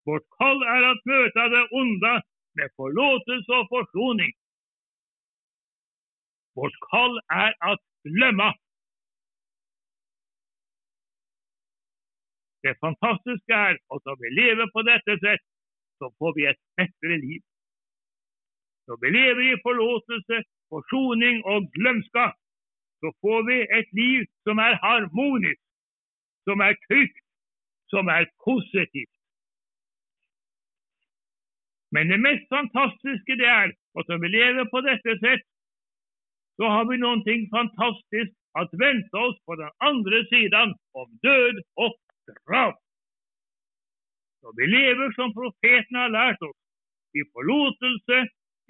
Vårt 0.07 0.27
kall 0.39 0.61
er 0.77 0.89
at 0.93 1.01
møte 1.09 1.49
det 1.55 1.65
onda 1.81 2.15
med 2.61 2.75
forlåtelse 2.77 3.53
og 3.61 3.69
försoning. 3.75 4.33
Vårt 6.57 6.77
kall 6.91 7.15
er 7.45 7.51
at 7.71 7.81
lømma. 8.21 8.51
Det 12.65 12.75
fantastiske 12.85 13.55
er 13.69 13.75
at 13.95 14.01
når 14.07 14.17
vi 14.23 14.29
lever 14.41 14.67
på 14.75 14.81
dette 14.91 15.13
sett, 15.25 15.45
så 15.99 16.07
får 16.19 16.31
vi 16.37 16.43
et 16.53 16.61
bedre 16.79 17.17
liv. 17.27 17.43
Når 18.87 18.97
vi 19.03 19.09
lever 19.19 19.43
i 19.53 19.63
forlåtelse, 19.67 20.37
forsoning 20.73 21.37
og 21.53 21.59
glømska, 21.77 22.27
så 23.01 23.09
får 23.23 23.41
vi 23.51 23.59
et 23.79 23.91
liv 24.01 24.21
som 24.47 24.57
er 24.69 24.75
harmonisk, 24.87 25.63
som 26.47 26.59
er 26.69 26.75
trygt, 26.87 27.25
som 27.93 28.05
er 28.17 28.25
positivt. 28.47 29.17
Men 31.95 32.05
det 32.13 32.21
mest 32.27 32.47
fantastiske 32.57 33.33
det 33.41 33.49
er 33.63 33.69
at 33.99 34.05
når 34.11 34.19
vi 34.23 34.29
lever 34.39 34.65
på 34.73 34.79
dette 34.89 35.13
sett, 35.25 35.45
så 36.59 36.65
har 36.75 36.85
vi 36.91 36.97
noe 37.03 37.37
fantastisk 37.57 38.33
at 38.61 38.71
vente 38.85 39.17
oss 39.27 39.39
på 39.47 39.57
den 39.63 39.71
andre 39.91 40.21
siden 40.33 40.75
om 41.01 41.09
død 41.27 41.57
og 41.85 41.97
grav. 42.47 42.73
Når 44.43 44.53
vi 44.59 44.65
lever 44.77 45.09
som 45.17 45.35
profeten 45.39 45.97
har 46.03 46.11
lært 46.19 46.41
oss, 46.49 46.61
i 47.19 47.23
forlotelse, 47.35 48.19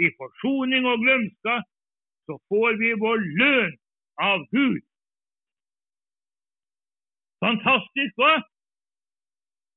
i 0.04 0.06
forsoning 0.20 0.86
og 0.92 0.98
glømska, 1.04 1.54
så 2.26 2.34
får 2.48 2.70
vi 2.82 2.90
vår 3.04 3.20
lønn 3.40 3.76
av 4.30 4.44
Gud. 4.56 4.82
Fantastisk, 7.44 8.12
hva? 8.20 8.34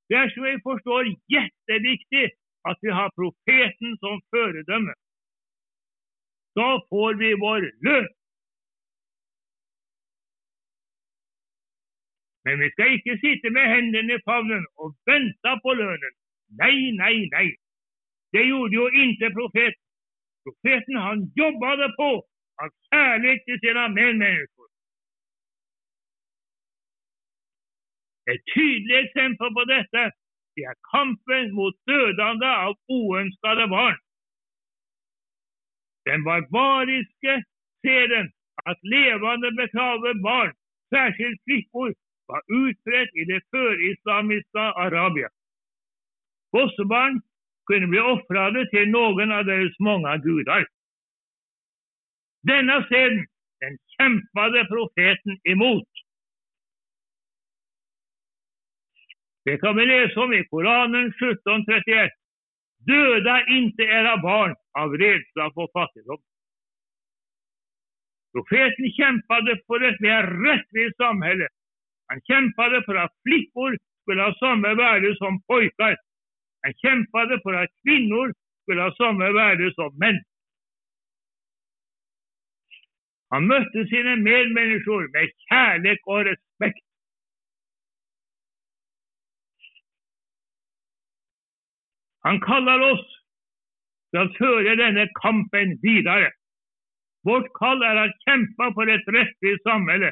Det 0.08 0.18
er 0.22 0.30
som 0.32 0.46
jeg 0.48 0.64
forstår 0.68 1.10
jetteviktig 1.36 2.26
at 2.70 2.78
vi 2.84 2.92
har 3.00 3.16
profeten 3.20 3.98
som 4.04 4.22
føredømme. 4.32 4.94
Da 6.58 6.70
får 6.90 7.12
vi 7.22 7.30
vår 7.44 7.66
lønn. 7.86 8.08
Men 12.46 12.60
vi 12.62 12.68
skal 12.74 12.94
ikke 12.96 13.16
sitte 13.24 13.50
med 13.58 13.66
hendene 13.74 14.16
i 14.18 14.24
favnen 14.30 14.64
og 14.82 14.96
vente 15.10 15.52
på 15.64 15.74
lønnen. 15.80 16.14
Nei, 16.62 16.78
nei, 17.02 17.16
nei. 17.36 17.48
Det 18.34 18.44
gjorde 18.50 18.78
jo 18.80 18.86
ikke 19.04 19.34
profeten. 19.40 19.84
Profeten 20.46 20.96
han 21.08 21.20
jobba 21.42 21.76
det 21.82 21.92
på 22.00 22.12
av 22.64 22.70
kjærlighet 22.90 23.42
til 23.48 23.60
sine 23.64 23.84
medmennesker. 23.98 24.70
Et 28.32 28.42
tydelig 28.56 28.98
eksempel 29.04 29.54
på 29.58 29.64
dette 29.74 30.04
det 30.56 30.66
er 30.72 30.78
kampen 30.94 31.52
mot 31.60 31.76
dødende 31.92 32.50
av 32.66 32.74
uønskede 32.90 33.68
barn. 33.76 34.00
Den 36.08 36.20
barbariske 36.28 37.34
seden 37.84 38.28
at 38.70 38.78
levende 38.94 39.50
begraver 39.62 40.14
barn, 40.28 40.54
særskilt 40.92 41.40
flikker, 41.46 41.94
var 42.30 42.42
utbredt 42.62 43.12
i 43.22 43.24
det 43.32 43.42
førislamiske 43.52 44.64
Arabia. 44.86 45.30
Fossebarn 46.52 47.16
kunne 47.68 47.88
bli 47.92 48.02
ofret 48.14 48.58
til 48.74 48.86
noen 48.98 49.32
av 49.38 49.44
deres 49.52 49.76
mange 49.88 50.14
guder. 50.26 50.64
Denne 52.52 52.78
seden 52.90 53.26
den 53.62 53.76
kjempet 53.96 54.68
profeten 54.74 55.34
imot. 55.54 55.92
Det 59.46 59.56
kan 59.62 59.76
vi 59.78 59.86
lese 59.86 60.20
om 60.24 60.34
i 60.34 60.44
Koranen 60.52 61.08
1731. 61.08 62.10
Døda 62.88 63.36
ikke 63.60 63.86
era 64.00 64.16
barn 64.22 64.56
av 64.82 64.96
redsel 65.02 65.54
for 65.56 65.72
fattigdom. 65.78 66.22
Profeten 68.36 68.92
kjempet 68.98 69.64
for 69.66 69.84
et 69.90 70.00
mer 70.06 70.28
rettvist 70.46 71.00
samhelle. 71.02 71.48
Han 72.12 72.22
kjempet 72.30 72.86
for 72.86 73.00
at 73.02 73.14
flikker 73.26 73.78
skulle 74.02 74.28
ha 74.28 74.34
samme 74.40 74.76
verde 74.78 75.14
som 75.18 75.42
pojker. 75.50 75.98
Han 76.64 76.78
kjempet 76.84 77.40
for 77.44 77.58
at 77.58 77.72
kvinner 77.84 78.34
skulle 78.64 78.86
ha 78.86 78.94
samme 79.00 79.32
verde 79.34 79.72
som 79.76 79.96
menn. 80.04 80.20
Han 83.34 83.48
møtte 83.50 83.84
sine 83.90 84.16
medmennesker 84.24 85.10
med 85.16 85.34
kjærlighet 85.50 86.06
og 86.06 86.22
respekt. 86.30 86.84
Han 92.28 92.40
kaller 92.44 92.84
oss 92.92 93.17
til 94.12 94.22
å 94.24 94.34
føre 94.38 94.76
denne 94.80 95.08
kampen 95.20 95.76
videre. 95.84 96.32
Vårt 97.28 97.50
kall 97.58 97.84
er 97.84 98.00
å 98.04 98.08
kjempe 98.24 98.70
for 98.76 98.92
et 98.92 99.10
rettvis 99.16 99.60
samfunn. 99.68 100.08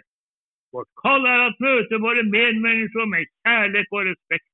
Vårt 0.76 0.92
kall 1.00 1.28
er 1.30 1.46
å 1.46 1.54
møte 1.64 2.02
våre 2.04 2.26
medmennesker 2.28 3.08
med 3.08 3.30
kjærlighet 3.46 3.96
og 3.96 4.10
respekt. 4.10 4.50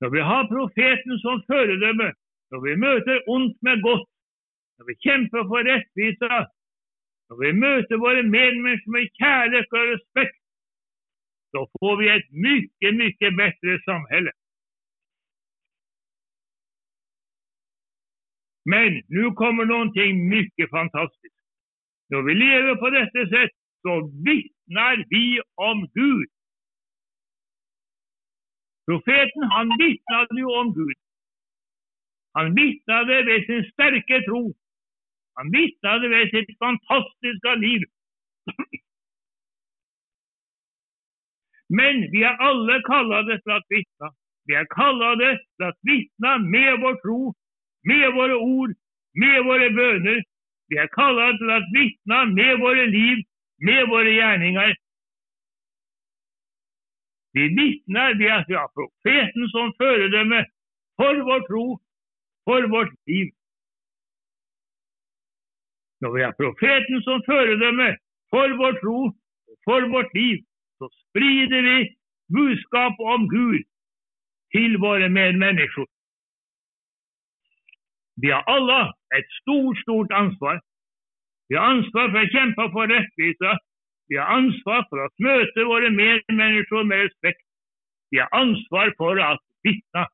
Når 0.00 0.14
vi 0.16 0.24
har 0.24 0.48
profeten 0.48 1.20
som 1.22 1.44
føredømme, 1.50 2.08
når 2.50 2.64
vi 2.64 2.76
møter 2.80 3.22
ondt 3.30 3.58
med 3.62 3.82
godt, 3.84 4.08
når 4.80 4.88
vi 4.88 4.96
kjemper 5.04 5.46
for 5.52 5.68
rettvisa, 5.68 6.42
når 7.30 7.40
vi 7.44 7.50
møter 7.60 8.02
våre 8.02 8.22
medmennesker 8.26 8.96
med 8.96 9.12
kjærlighet 9.20 9.78
og 9.78 9.90
respekt, 9.92 10.38
så 11.54 11.66
får 11.78 11.96
vi 12.00 12.10
et 12.10 12.28
mye, 12.32 12.92
mye 12.98 13.34
bedre 13.38 13.78
samhälle. 13.86 14.32
Men 18.72 19.00
nå 19.14 19.30
kommer 19.40 19.66
noe 19.68 20.06
mye 20.30 20.66
fantastisk. 20.74 21.36
Når 22.10 22.22
vi 22.26 22.34
lever 22.34 22.74
på 22.82 22.90
dette 22.94 23.26
sett, 23.32 23.54
så 23.86 23.94
vitner 24.26 25.04
vi 25.12 25.40
om 25.68 25.86
Gud. 25.98 26.28
Profeten 28.90 29.42
han 29.54 29.68
vitnet 29.80 30.30
jo 30.42 30.48
om 30.60 30.74
Gud. 30.74 30.98
Han 32.38 32.54
vitnet 32.58 33.08
ved 33.08 33.46
sin 33.46 33.64
sterke 33.72 34.18
tro. 34.28 34.42
Han 35.38 35.52
vitnet 35.54 36.02
ved 36.12 36.24
sitt 36.34 36.50
fantastiske 36.64 37.52
liv. 37.64 37.82
Men 41.78 41.94
vi 42.12 42.20
er 42.30 42.42
alle 42.48 42.76
kallade 42.90 43.38
til 43.44 43.52
å 43.54 43.60
vitne. 43.70 44.08
Vi 44.50 44.56
er 44.58 44.66
kallade 44.74 45.36
til 45.38 45.68
å 45.68 45.72
vitne 45.86 46.32
med 46.54 46.82
vår 46.82 46.96
tro, 47.04 47.20
med 47.88 48.12
våre 48.14 48.36
ord, 48.36 48.74
med 49.14 49.44
våre 49.48 49.70
bønner. 49.78 50.22
Vi 50.70 50.78
er 50.78 50.90
kalla 50.94 51.32
til 51.38 51.50
å 51.50 51.58
vitne 51.74 52.20
med 52.34 52.60
våre 52.62 52.86
liv, 52.86 53.24
med 53.66 53.88
våre 53.90 54.12
gjerninger. 54.14 54.76
Vi 57.34 57.46
vitner 57.56 58.14
ved 58.18 58.30
at 58.36 58.48
vi 58.48 58.58
har 58.58 58.70
profeten 58.74 59.50
som 59.54 59.74
føredømme 59.78 60.44
for 60.98 61.22
vår 61.28 61.44
tro, 61.48 61.66
for 62.46 62.66
vårt 62.74 62.94
liv. 63.06 63.30
Når 66.00 66.14
vi 66.16 66.22
har 66.24 66.34
profeten 66.38 67.02
som 67.06 67.22
føredømme 67.28 67.88
for 68.32 68.56
vår 68.60 68.78
tro 68.82 69.00
for 69.66 69.86
vårt 69.94 70.14
liv, 70.14 70.38
så 70.78 70.88
sprider 71.02 71.62
vi 71.68 71.78
budskapet 72.36 73.06
om 73.14 73.28
Gud 73.28 73.62
til 74.54 74.78
våre 74.80 75.08
medmennesker. 75.08 75.86
Vi 78.22 78.30
har 78.30 78.44
alle 78.46 78.80
et 79.16 79.28
stort, 79.40 79.78
stort 79.84 80.12
ansvar. 80.12 80.60
Vi 81.48 81.56
har 81.56 81.66
ansvar 81.74 82.10
for 82.12 82.20
å 82.20 82.32
kjempe 82.34 82.66
for 82.74 82.90
rettvise. 82.90 83.52
Vi 84.10 84.18
har 84.18 84.32
ansvar 84.38 84.84
for 84.90 85.04
å 85.04 85.08
møte 85.22 85.66
våre 85.68 85.90
medmennesker 85.94 86.86
med 86.86 87.06
respekt. 87.06 87.44
Vi 88.10 88.18
har 88.18 88.28
ansvar 88.34 88.92
for 88.98 89.18
å 89.18 89.30
vitne. 89.66 90.04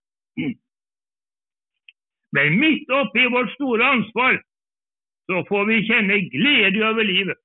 Men 2.37 2.59
midt 2.61 2.91
oppi 2.93 3.25
vårt 3.33 3.53
store 3.55 3.85
ansvar 3.97 4.39
så 5.31 5.43
får 5.49 5.65
vi 5.71 5.83
kjenne 5.89 6.21
glede 6.31 6.85
over 6.89 7.05
livet. 7.09 7.41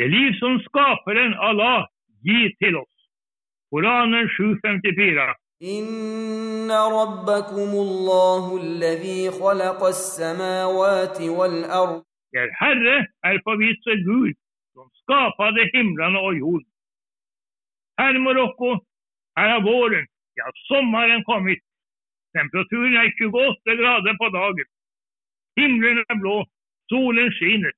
Det 0.00 0.08
liv 0.08 0.32
som 0.40 0.56
skaperen 0.64 1.34
Allah 1.38 1.86
gir 2.24 2.54
til 2.62 2.80
oss. 2.80 2.88
Koranen 3.70 4.28
754. 4.36 5.41
إن 5.61 6.71
ربكم 6.71 7.69
الله 7.85 8.57
الذي 8.63 9.31
خلق 9.31 9.83
السماوات 9.83 11.21
والأرض 11.21 12.03
Der 12.33 12.49
Herre 12.61 13.07
er 13.23 13.39
forvisse 13.47 13.93
Gud, 14.07 14.35
som 14.73 14.87
skapade 15.01 15.63
himlene 15.73 16.19
og 16.19 16.33
jorden. 16.37 16.71
Her 17.99 18.13
i 18.19 18.21
Marokko 18.25 18.69
her 19.37 19.49
er 19.55 19.61
våren, 19.69 20.05
ja, 20.39 20.45
sommeren 20.69 21.23
kommet. 21.29 21.61
Temperaturen 22.35 22.95
er 23.01 23.07
28 23.09 23.77
grader 23.81 24.13
på 24.21 24.27
dagen. 24.39 24.67
Himmelen 25.57 26.03
er 26.11 26.17
blå, 26.21 26.35
solen 26.89 27.29
skinner. 27.37 27.73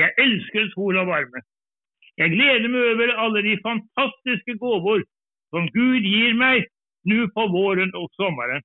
Jeg 0.00 0.10
elsker 0.24 0.64
sol 0.74 0.96
og 1.02 1.06
varme. 1.12 1.40
Jeg 2.20 2.28
gleder 2.36 2.68
meg 2.72 2.82
over 2.92 3.10
alle 3.22 3.40
de 3.48 3.54
fantastiske 3.66 4.52
gaver 4.64 5.02
som 5.51 5.67
Gud 5.75 6.07
gir 6.07 6.35
meg 6.39 6.67
nå 7.11 7.27
på 7.35 7.47
våren 7.53 7.91
og 7.97 8.09
sommeren. 8.19 8.63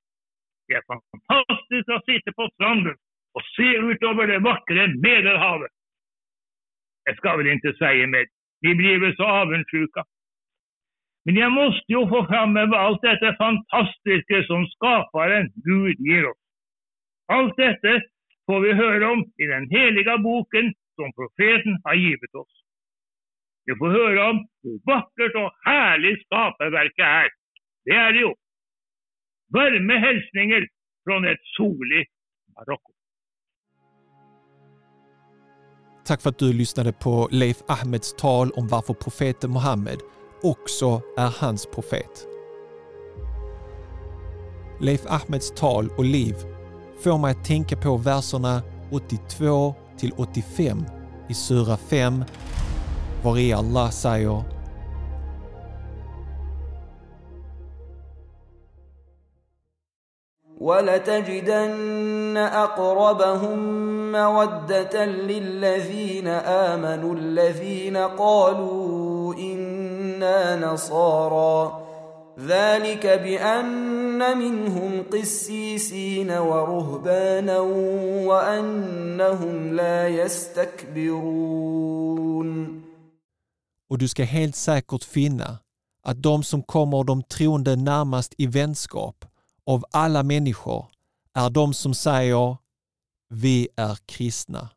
Det 0.67 0.79
er 0.79 0.87
fantastisk 0.91 1.93
å 1.95 2.03
sitte 2.07 2.35
på 2.35 2.49
stranden 2.55 2.97
og 3.37 3.45
se 3.53 3.69
utover 3.91 4.31
det 4.31 4.41
vakre 4.45 4.89
Medelhavet. 5.03 5.73
Jeg 7.07 7.19
skal 7.21 7.39
vel 7.39 7.53
ikke 7.53 7.77
si 7.79 8.07
mer, 8.11 8.27
vi 8.65 8.75
blir 8.75 8.99
vel 9.03 9.15
så 9.19 9.29
avundsjuka. 9.43 10.03
Men 11.27 11.39
jeg 11.43 11.53
måste 11.55 11.91
jo 11.91 12.05
få 12.11 12.23
framheve 12.31 12.79
alt 12.79 13.03
dette 13.03 13.33
fantastiske 13.39 14.43
som 14.47 14.67
skaparen 14.75 15.51
Gud 15.67 16.03
gir 16.07 16.29
oss. 16.31 16.43
Alt 17.37 17.57
dette 17.59 17.95
får 18.47 18.61
vi 18.63 18.75
høre 18.79 19.09
om 19.15 19.25
i 19.43 19.49
den 19.51 19.67
helige 19.71 20.15
boken 20.23 20.71
som 20.99 21.15
profeten 21.19 21.81
har 21.87 21.99
givet 21.99 22.41
oss. 22.43 22.53
Vi 23.67 23.75
får 23.81 23.97
høre 23.99 24.29
om 24.31 24.39
hvor 24.63 24.77
vakkert 24.93 25.35
og 25.43 25.49
herlig 25.67 25.86
skaperverket 26.25 27.07
er. 27.23 27.29
Det 27.87 27.95
er 27.95 28.13
det 28.13 28.21
jo. 28.27 28.33
Varme 29.57 29.97
hilsninger 30.05 30.63
fra 31.05 31.17
et 31.33 31.43
solig 31.57 32.03
Marokko. 32.55 32.93
Tack 36.07 36.23
för 36.23 36.31
att 36.31 36.39
du 36.39 36.53
lyssnade 36.53 36.93
på 36.93 37.29
Leif 37.31 37.57
Ahmeds 37.69 38.15
tal 38.15 38.51
om 38.51 38.69
varför 38.69 38.95
profeten 38.95 39.51
Muhammed 39.53 40.01
också 40.43 41.03
är 41.17 41.31
hans 41.41 41.67
profet. 41.67 42.27
Leif 44.81 45.07
Ahmeds 45.07 45.51
tal 45.51 45.89
och 45.99 46.05
liv 46.05 46.35
får 47.05 47.19
mig 47.19 47.31
att 47.31 47.45
tänka 47.45 47.77
på 47.77 47.97
verserna 47.97 48.63
82 48.93 49.75
till 49.99 50.13
85 50.13 50.79
i 51.29 51.35
Sura 51.35 51.77
5 51.77 52.25
var 53.25 53.39
i 53.39 53.53
Allah 53.53 53.91
säger 53.91 54.56
ولتجدن 60.61 62.37
أقربهم 62.37 63.59
مودة 64.13 65.05
للذين 65.05 66.29
آمنوا 66.29 67.15
الذين 67.15 67.97
قالوا 67.97 69.35
إنا 69.35 70.73
نصارى. 70.73 71.83
ذلك 72.41 73.07
بأن 73.07 74.39
منهم 74.39 75.05
قسيسين 75.13 76.31
ورهبانا 76.31 77.59
وأنهم 78.29 79.75
لا 79.75 80.09
يستكبرون. 80.09 81.27
Och 83.89 83.99
du 83.99 84.09
ska 84.09 84.25
helt 84.25 84.57
säkert 84.57 85.05
finna 85.05 85.59
att 86.03 86.23
de 86.23 86.43
som 86.43 86.63
kommer 86.63 87.05
de 87.05 87.23
troende 87.23 87.77
närmast 87.77 88.35
i 88.39 88.47
vänskap 88.47 89.25
av 89.67 89.85
alla 89.91 90.23
människor 90.23 90.87
är 91.35 91.51
de 91.51 91.75
som 91.75 91.95
säger 91.95 92.57
vi 93.29 93.69
är 93.77 93.99
kristna. 94.07 94.69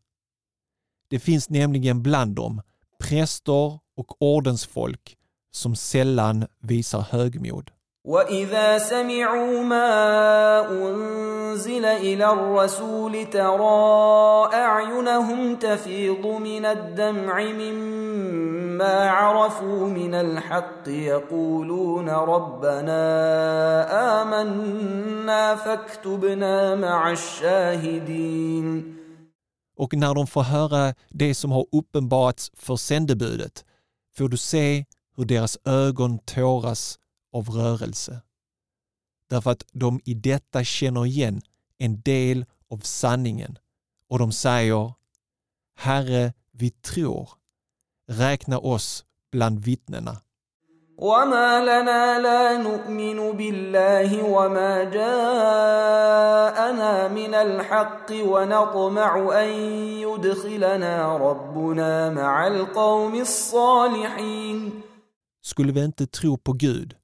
Det 1.10 1.20
finns 1.20 1.50
nämligen 1.50 2.04
bland 2.04 2.36
dem 2.36 2.62
präster 3.00 3.80
och 3.96 4.22
ordensfolk 4.22 5.18
som 5.52 5.76
sällan 5.76 6.48
visar 6.60 7.02
högmod. 7.02 7.72
وإذا 8.10 8.78
سمعوا 8.78 9.64
ما 9.64 9.92
أنزل 10.72 11.86
إلى 11.86 12.26
الرسول 12.34 13.26
ترى 13.26 14.50
أعينهم 14.54 15.56
تفيض 15.56 16.26
من 16.26 16.66
الدمع 16.66 17.44
مما 17.44 19.10
عرفوا 19.10 19.88
من 19.88 20.14
الحق 20.14 20.88
يقولون 20.88 22.10
ربنا 22.10 23.02
آمنا 24.22 25.56
فاكتبنا 25.56 26.76
مع 26.76 27.12
الشاهدين. 27.12 28.96
Och 29.78 29.94
när 29.94 30.14
de 30.16 30.28
får 30.28 30.44
höra 30.44 30.94
det 31.10 31.36
som 31.36 31.52
har 31.52 31.66
uppenbarats 31.72 32.52
för 32.56 32.76
sändebudet 32.76 33.66
får 34.18 34.30
du 34.30 34.38
se 34.38 34.86
hur 35.18 35.26
deras 35.26 35.58
ögon 35.66 36.20
tåras 36.20 37.00
av 37.33 37.49
rörelse. 37.49 38.23
Därför 39.31 39.51
att 39.51 39.65
de 39.73 40.01
i 40.05 40.15
detta 40.15 40.65
känner 40.65 41.07
igen 41.07 41.43
en 41.79 42.01
del 42.01 42.45
av 42.71 42.79
sanningen 42.79 43.59
och 44.09 44.19
de 44.19 44.33
säger 44.33 44.93
Herre, 45.77 46.33
vi 46.53 46.71
tror. 46.71 47.31
Räkna 48.09 48.59
oss 48.59 49.05
bland 49.33 49.65
vittnena. 49.65 50.21
وما 50.99 51.61
لنا 51.61 52.19
لا 52.19 52.57
نؤمن 52.57 53.33
بالله 53.33 54.23
وما 54.23 54.85
جاءنا 54.85 55.89
من 57.09 57.35
الحق 57.35 58.13
ونطمع 58.13 59.43
ان 59.43 59.49
يدخلنا 60.07 61.17
ربنا 61.17 62.11
مع 62.11 62.47
القوم 62.47 63.15
الصالحين 63.21 64.83
Skulle 65.43 65.73
vi 65.73 65.85
inte 65.85 66.07
tro 66.07 66.37
på 66.37 66.53
Gud 66.53 66.97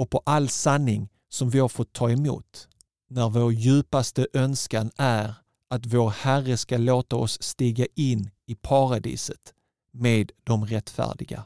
och 0.00 0.10
på 0.10 0.22
all 0.24 0.48
sanning 0.48 1.08
som 1.28 1.50
vi 1.50 1.58
har 1.58 1.68
fått 1.68 1.92
ta 1.92 2.10
emot 2.10 2.68
när 3.08 3.28
vår 3.28 3.52
djupaste 3.52 4.26
önskan 4.32 4.90
är 4.96 5.34
att 5.68 5.86
vår 5.86 6.10
Herre 6.10 6.56
ska 6.56 6.76
låta 6.76 7.16
oss 7.16 7.42
stiga 7.42 7.86
in 7.94 8.30
i 8.46 8.54
paradiset 8.54 9.54
med 9.92 10.32
de 10.44 10.66
rättfärdiga. 10.66 11.44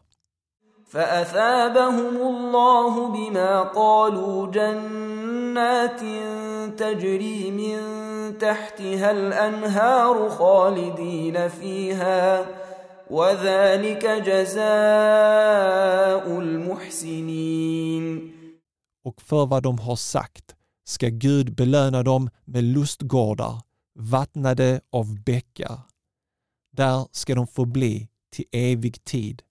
فأثابهم 0.91 2.17
الله 2.17 3.09
بما 3.09 3.63
قالوا 3.63 4.47
جنات 4.47 6.01
تجري 6.79 7.51
من 7.51 7.79
تحتها 8.39 9.11
الأنهار 9.11 10.29
خالدين 10.29 11.49
فيها 11.49 12.47
وذلك 13.11 14.07
جزاء 14.07 14.65
المحسنين 16.39 18.34
Och 19.06 19.22
för 19.22 19.46
vad 19.46 19.64
de 19.64 19.80
har 19.80 19.96
sagt 19.96 20.56
ska 20.86 21.10
Gud 21.10 21.56
belöna 21.56 22.04
dem 22.04 22.30
med 22.46 22.64
lustgårdar 22.64 23.62
vattnade 24.00 24.82
av 24.92 25.24
bäckar. 25.24 25.80
Där 26.72 27.08
ska 27.12 27.36
de 27.36 27.48
få 27.48 27.66
bli 27.66 28.10
till 28.32 28.46
evig 28.52 29.04
tid. 29.04 29.42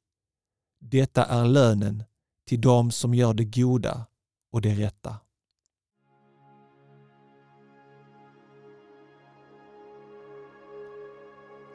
Detta 0.80 1.24
är 1.24 1.44
lönen 1.44 2.04
till 2.48 2.60
dem 2.60 2.90
som 2.90 3.14
gör 3.14 3.34
det 3.34 3.44
goda 3.44 4.06
och 4.52 4.60
det 4.60 4.74
rätta. 4.74 5.16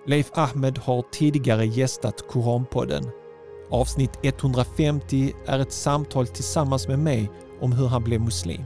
Leif 0.07 0.31
Ahmed 0.33 0.77
har 0.77 1.01
tidigare 1.11 1.65
gästat 1.65 2.27
Koranpodden. 2.27 3.03
Avsnitt 3.71 4.19
150 4.23 5.33
är 5.45 5.59
ett 5.59 5.73
samtal 5.73 6.27
tillsammans 6.27 6.87
med 6.87 6.99
mig 6.99 7.31
om 7.61 7.71
hur 7.71 7.87
han 7.87 8.03
blev 8.03 8.21
muslim. 8.21 8.63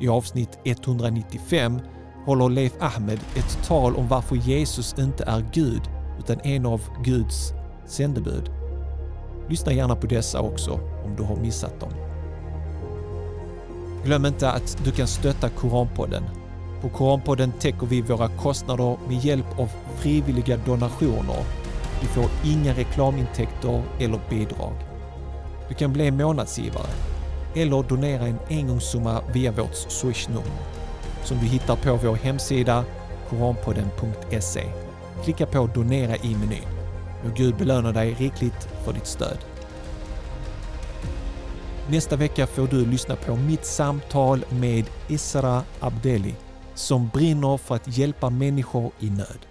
I 0.00 0.08
avsnitt 0.08 0.58
195 0.64 1.80
håller 2.24 2.48
Leif 2.48 2.72
Ahmed 2.80 3.20
ett 3.36 3.58
tal 3.66 3.96
om 3.96 4.08
varför 4.08 4.36
Jesus 4.36 4.94
inte 4.98 5.24
är 5.24 5.44
Gud 5.52 5.82
utan 6.18 6.40
en 6.40 6.66
av 6.66 6.80
Guds 7.04 7.52
sändebud. 7.86 8.50
Lyssna 9.48 9.72
gärna 9.72 9.96
på 9.96 10.06
dessa 10.06 10.40
också 10.40 10.80
om 11.04 11.16
du 11.16 11.22
har 11.22 11.36
missat 11.36 11.80
dem. 11.80 11.92
Glöm 14.04 14.26
inte 14.26 14.50
att 14.50 14.84
du 14.84 14.90
kan 14.90 15.06
stötta 15.06 15.48
Koranpodden. 15.48 16.24
På 16.82 16.88
Koranpodden 16.88 17.52
täcker 17.52 17.86
vi 17.86 18.02
våra 18.02 18.28
kostnader 18.28 18.96
med 19.08 19.24
hjälp 19.24 19.58
av 19.58 19.70
frivilliga 19.96 20.56
donationer. 20.56 21.44
Vi 22.00 22.06
får 22.06 22.30
inga 22.44 22.72
reklamintäkter 22.72 23.82
eller 23.98 24.20
bidrag. 24.30 24.72
Du 25.68 25.74
kan 25.74 25.92
bli 25.92 26.10
månadsgivare 26.10 26.86
eller 27.54 27.82
donera 27.82 28.26
en 28.26 28.38
engångssumma 28.48 29.22
via 29.32 29.52
vårt 29.52 29.74
swishnummer 29.74 30.78
som 31.24 31.38
du 31.38 31.46
hittar 31.46 31.76
på 31.76 31.96
vår 31.96 32.16
hemsida 32.16 32.84
koranpodden.se. 33.28 34.64
Klicka 35.24 35.46
på 35.46 35.66
donera 35.74 36.16
i 36.16 36.36
menyn. 36.36 36.68
Må 37.24 37.30
Gud 37.36 37.56
belöna 37.56 37.92
dig 37.92 38.14
rikligt 38.14 38.68
för 38.84 38.92
ditt 38.92 39.06
stöd. 39.06 39.38
Nästa 41.90 42.16
vecka 42.16 42.46
får 42.46 42.66
du 42.66 42.86
lyssna 42.86 43.16
på 43.16 43.36
mitt 43.36 43.64
samtal 43.64 44.44
med 44.50 44.84
Isra 45.08 45.62
Abdeli 45.80 46.34
som 46.74 47.08
brinner 47.08 47.56
för 47.56 47.74
att 47.74 47.98
hjälpa 47.98 48.30
människor 48.30 48.92
i 48.98 49.10
nöd. 49.10 49.46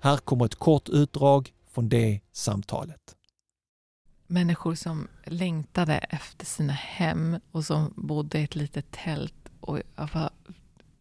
Här 0.00 0.16
kommer 0.16 0.44
ett 0.44 0.54
kort 0.54 0.88
utdrag 0.88 1.52
från 1.70 1.88
det 1.88 2.20
samtalet. 2.32 3.17
Människor 4.30 4.74
som 4.74 5.08
längtade 5.24 5.98
efter 5.98 6.46
sina 6.46 6.72
hem 6.72 7.40
och 7.52 7.64
som 7.64 7.92
bodde 7.96 8.38
i 8.38 8.44
ett 8.44 8.56
litet 8.56 8.90
tält. 8.90 9.48
Och 9.60 9.80
jag 9.96 10.08
bara, 10.08 10.30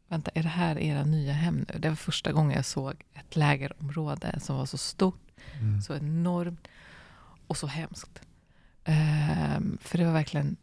vänta, 0.08 0.32
är 0.34 0.44
det 0.44 0.50
här 0.50 0.80
era 0.80 1.04
nya 1.04 1.34
hem 1.34 1.66
nu? 1.74 1.80
Det 1.80 1.90
var 1.90 1.96
första 1.96 2.32
gången 2.32 2.56
jag 2.56 2.66
såg 2.66 3.04
ett 3.14 3.36
lägerområde 3.36 4.40
som 4.40 4.56
var 4.56 4.66
så 4.66 4.78
stort, 4.78 5.32
mm. 5.54 5.82
så 5.82 5.96
enormt 5.96 6.68
och 7.48 7.58
så 7.58 7.68
hemskt. 7.68 8.22
Um, 8.86 9.78
för 9.82 9.98
det 9.98 10.06
var 10.06 10.14
verkligen 10.14 10.58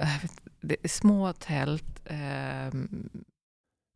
uh, 0.00 0.76
små 0.84 1.32
tält. 1.32 2.00
Um, 2.10 3.10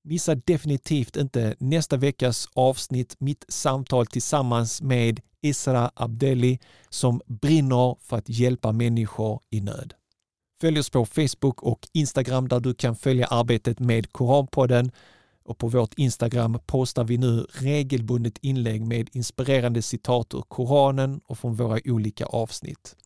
Missa 0.04 0.34
definitivt 0.34 1.16
inte 1.16 1.54
nästa 1.58 1.96
veckas 1.96 2.48
avsnitt, 2.54 3.16
mitt 3.18 3.44
samtal 3.48 4.06
tillsammans 4.06 4.82
med 4.82 5.20
Isra 5.44 5.90
Abdeli 5.94 6.58
som 6.88 7.20
brinner 7.26 7.96
för 8.00 8.16
att 8.16 8.28
hjälpa 8.28 8.72
människor 8.72 9.40
i 9.50 9.60
nöd. 9.60 9.94
Följ 10.60 10.78
oss 10.78 10.90
på 10.90 11.06
Facebook 11.06 11.62
och 11.62 11.88
Instagram 11.92 12.48
där 12.48 12.60
du 12.60 12.74
kan 12.74 12.96
följa 12.96 13.26
arbetet 13.26 13.78
med 13.78 14.12
Koranpodden 14.12 14.90
och 15.44 15.58
på 15.58 15.68
vårt 15.68 15.94
Instagram 15.94 16.58
postar 16.66 17.04
vi 17.04 17.18
nu 17.18 17.46
regelbundet 17.52 18.38
inlägg 18.40 18.86
med 18.86 19.08
inspirerande 19.12 19.82
citat 19.82 20.34
ur 20.34 20.42
Koranen 20.48 21.20
och 21.26 21.38
från 21.38 21.54
våra 21.54 21.80
olika 21.84 22.26
avsnitt. 22.26 22.96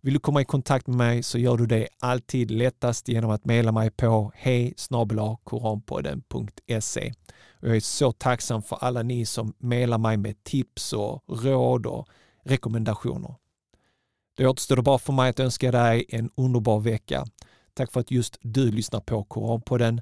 Vill 0.00 0.14
du 0.14 0.20
komma 0.20 0.40
i 0.40 0.44
kontakt 0.44 0.86
med 0.86 0.96
mig 0.96 1.22
så 1.22 1.38
gör 1.38 1.56
du 1.56 1.66
det 1.66 1.88
alltid 2.00 2.50
lättast 2.50 3.08
genom 3.08 3.30
att 3.30 3.44
mejla 3.44 3.72
mig 3.72 3.90
på 3.90 4.32
hej 4.34 4.74
koranpodden.se. 5.44 7.12
Jag 7.60 7.76
är 7.76 7.80
så 7.80 8.12
tacksam 8.12 8.62
för 8.62 8.76
alla 8.80 9.02
ni 9.02 9.26
som 9.26 9.54
mejlar 9.58 9.98
mig 9.98 10.16
med 10.16 10.44
tips 10.44 10.92
och 10.92 11.22
råd 11.26 11.86
och 11.86 12.08
rekommendationer. 12.44 13.34
Det 14.36 14.46
återstår 14.46 14.82
bara 14.82 14.98
för 14.98 15.12
mig 15.12 15.30
att 15.30 15.40
önska 15.40 15.70
dig 15.72 16.04
en 16.08 16.30
underbar 16.36 16.80
vecka. 16.80 17.24
Tack 17.74 17.92
för 17.92 18.00
att 18.00 18.10
just 18.10 18.38
du 18.40 18.70
lyssnar 18.70 19.00
på 19.00 19.24
Koranpodden. 19.24 20.00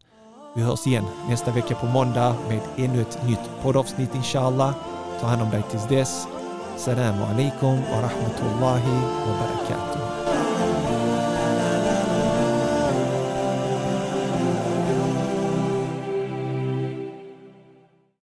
Vi 0.57 0.63
hörs 0.63 0.87
igen 0.87 1.05
nästa 1.29 1.53
vecka 1.53 1.75
på 1.75 1.87
måndag 1.87 2.37
med 2.49 2.61
ännu 2.77 3.01
ett 3.01 3.27
nytt 3.29 3.51
poddavsnitt 3.63 4.15
inshallah. 4.15 4.75
Ta 5.21 5.27
hand 5.27 5.43
om 5.43 5.51
dig 5.51 5.63
tills 5.71 5.89
dess. 5.89 6.27
Salam 6.77 7.23
alaikum 7.23 7.81
wa 7.81 8.03
rahmatullahi 8.03 9.01
wa 9.27 9.39
barakatuh. 9.41 10.16